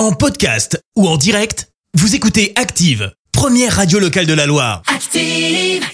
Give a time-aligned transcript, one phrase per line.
[0.00, 4.80] En podcast ou en direct, vous écoutez Active, première radio locale de la Loire.
[4.86, 5.84] Active.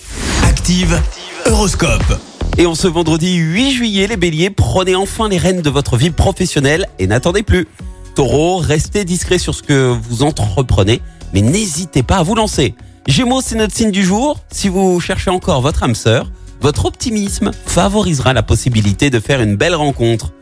[0.45, 1.03] Active,
[1.47, 2.21] Horoscope.
[2.57, 6.13] Et en ce vendredi 8 juillet, les béliers, prenez enfin les rênes de votre vie
[6.13, 7.67] professionnelle et n'attendez plus.
[8.15, 11.03] Taureau, restez discret sur ce que vous entreprenez,
[11.35, 12.77] mais n'hésitez pas à vous lancer.
[13.09, 14.39] Gémeaux, c'est notre signe du jour.
[14.53, 16.31] Si vous cherchez encore votre âme sœur,
[16.61, 20.33] votre optimisme favorisera la possibilité de faire une belle rencontre.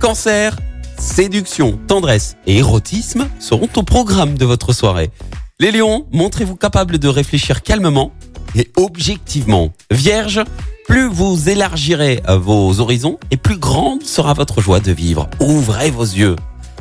[0.00, 0.58] Cancer,
[0.98, 5.10] séduction, tendresse et érotisme seront au programme de votre soirée.
[5.58, 8.12] Les lions, montrez-vous capable de réfléchir calmement
[8.54, 9.72] et objectivement.
[9.90, 10.42] Vierge,
[10.86, 15.28] plus vous élargirez vos horizons et plus grande sera votre joie de vivre.
[15.40, 16.36] Ouvrez vos yeux.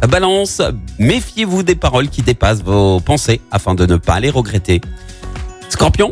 [0.09, 0.61] Balance,
[0.99, 4.81] méfiez-vous des paroles qui dépassent vos pensées afin de ne pas les regretter.
[5.69, 6.11] Scorpion,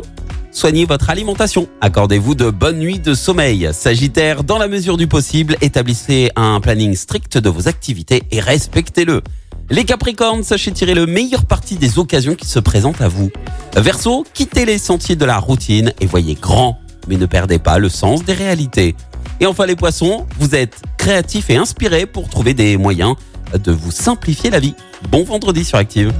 [0.54, 1.68] soignez votre alimentation.
[1.82, 3.68] Accordez-vous de bonnes nuits de sommeil.
[3.72, 9.20] Sagittaire, dans la mesure du possible, établissez un planning strict de vos activités et respectez-le.
[9.68, 13.30] Les Capricornes, sachez tirer le meilleur parti des occasions qui se présentent à vous.
[13.76, 17.88] Verseau, quittez les sentiers de la routine et voyez grand, mais ne perdez pas le
[17.88, 18.94] sens des réalités.
[19.40, 23.16] Et enfin les Poissons, vous êtes créatifs et inspirés pour trouver des moyens
[23.52, 24.74] de vous simplifier la vie.
[25.10, 26.12] Bon vendredi sur Active.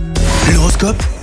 [0.53, 1.03] L'horoscope